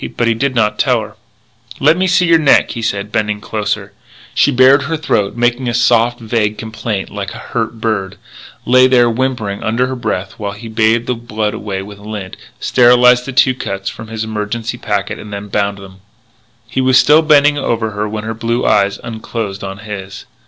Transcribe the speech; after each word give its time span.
But 0.17 0.27
he 0.27 0.33
did 0.33 0.55
not 0.55 0.79
tell 0.79 1.01
her. 1.01 1.15
"Let 1.79 1.95
me 1.95 2.07
see 2.07 2.25
your 2.25 2.39
neck," 2.39 2.71
he 2.71 2.81
said, 2.81 3.11
bending 3.11 3.39
closer. 3.39 3.93
She 4.33 4.49
bared 4.49 4.81
her 4.85 4.97
throat, 4.97 5.35
making 5.37 5.69
a 5.69 5.75
soft, 5.75 6.19
vague 6.19 6.57
complaint 6.57 7.11
like 7.11 7.35
a 7.35 7.49
hurt 7.53 7.79
bird, 7.79 8.17
lay 8.65 8.87
there 8.87 9.11
whimpering 9.11 9.61
under 9.61 9.85
her 9.85 9.95
breath 9.95 10.39
while 10.39 10.53
he 10.53 10.67
bathed 10.67 11.05
the 11.05 11.13
blood 11.13 11.53
away 11.53 11.83
with 11.83 11.99
lint, 11.99 12.35
sterilised 12.59 13.27
the 13.27 13.31
two 13.31 13.53
cuts 13.53 13.91
from 13.91 14.07
his 14.07 14.23
emergency 14.23 14.79
packet, 14.79 15.19
and 15.19 15.51
bound 15.51 15.77
them. 15.77 15.99
He 16.67 16.81
was 16.81 16.97
still 16.97 17.21
bending 17.21 17.53
low 17.57 17.65
over 17.65 17.91
her 17.91 18.09
when 18.09 18.23
her 18.23 18.33
blue 18.33 18.65
eyes 18.65 18.99
unclosed 19.03 19.63
on 19.63 19.77
his. 19.85 20.25